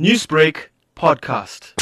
[0.00, 1.80] Newsbreak podcast.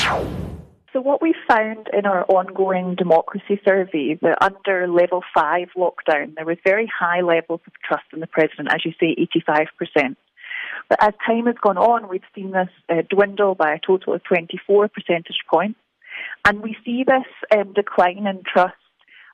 [0.92, 6.44] So what we found in our ongoing democracy survey that under level five lockdown, there
[6.44, 9.16] was very high levels of trust in the president, as you say,
[9.48, 10.16] 85%.
[10.90, 14.22] But as time has gone on, we've seen this uh, dwindle by a total of
[14.24, 15.78] 24 percentage points.
[16.44, 17.24] And we see this
[17.58, 18.74] um, decline in trust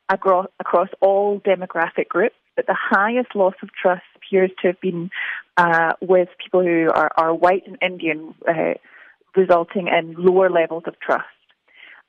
[0.08, 5.10] across, across all demographic groups, but the highest loss of trust appears to have been
[5.56, 8.74] uh, with people who are, are white and Indian, uh,
[9.36, 11.24] resulting in lower levels of trust.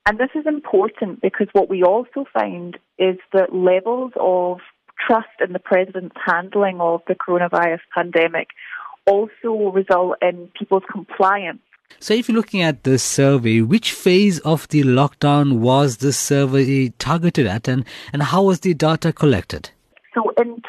[0.05, 4.59] And this is important because what we also find is that levels of
[5.05, 8.47] trust in the president's handling of the coronavirus pandemic
[9.05, 11.61] also result in people's compliance.
[11.99, 16.89] So, if you're looking at this survey, which phase of the lockdown was this survey
[16.99, 19.71] targeted at, and, and how was the data collected?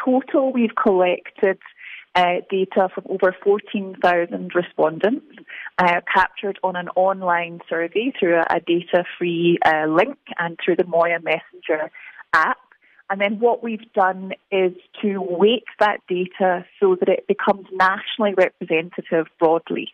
[0.04, 1.58] Total, we've collected
[2.14, 5.26] uh, data from over 14,000 respondents
[5.78, 10.76] uh, captured on an online survey through a, a data free uh, link and through
[10.76, 11.90] the Moya Messenger
[12.32, 12.58] app.
[13.10, 14.72] And then what we've done is
[15.02, 19.88] to weight that data so that it becomes nationally representative broadly.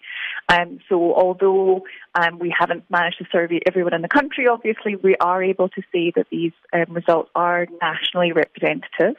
[0.50, 5.16] Um, so although um, we haven't managed to survey everyone in the country, obviously we
[5.16, 9.16] are able to say that these um, results are nationally representative.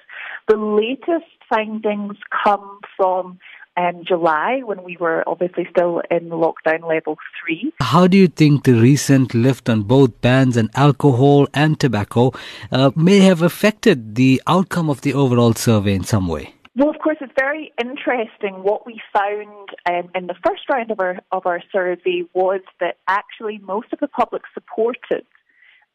[0.47, 3.39] The latest findings come from
[3.77, 7.71] um, July when we were obviously still in lockdown level three.
[7.79, 12.31] How do you think the recent lift on both bans on alcohol and tobacco
[12.71, 16.53] uh, may have affected the outcome of the overall survey in some way?
[16.75, 18.61] Well, of course, it's very interesting.
[18.61, 22.97] What we found um, in the first round of our of our survey was that
[23.07, 25.25] actually most of the public supported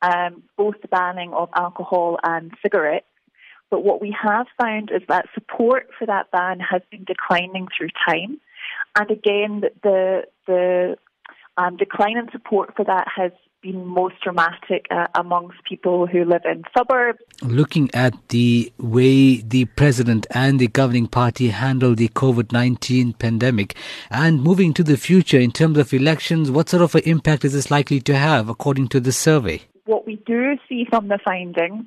[0.03, 3.07] um, both the banning of alcohol and cigarettes.
[3.73, 7.89] But what we have found is that support for that ban has been declining through
[8.07, 8.39] time.
[8.95, 10.97] And again, the, the
[11.57, 16.43] um, decline in support for that has been most dramatic uh, amongst people who live
[16.45, 17.21] in suburbs.
[17.41, 23.75] Looking at the way the president and the governing party handle the COVID 19 pandemic
[24.11, 27.55] and moving to the future in terms of elections, what sort of an impact is
[27.55, 29.63] this likely to have according to the survey?
[29.87, 31.87] What we do see from the findings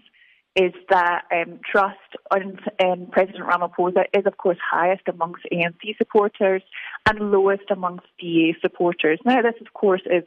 [0.55, 1.97] is that um, trust
[2.35, 6.61] in um, President Ramaphosa is, of course, highest amongst ANC supporters
[7.07, 9.19] and lowest amongst DA supporters.
[9.25, 10.23] Now, this, of course, is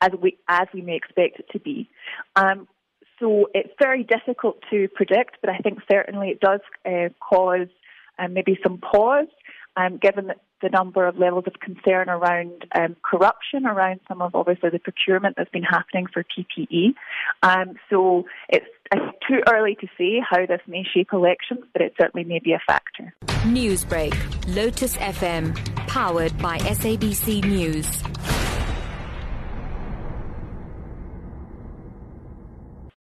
[0.00, 1.88] as we as we may expect it to be.
[2.36, 2.68] Um,
[3.18, 7.68] so it's very difficult to predict, but I think certainly it does uh, cause
[8.18, 9.28] um, maybe some pause,
[9.76, 14.70] um, given the number of levels of concern around um, corruption, around some of obviously
[14.70, 16.94] the procurement that's been happening for PPE.
[17.42, 18.66] Um, so it's,
[19.26, 22.60] too early to say how this may shape elections, but it certainly may be a
[22.66, 23.14] factor.
[23.46, 24.14] Newsbreak,
[24.54, 25.56] Lotus FM,
[25.86, 28.02] powered by SABC News.